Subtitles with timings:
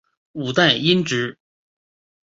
[0.31, 1.37] 五代因之。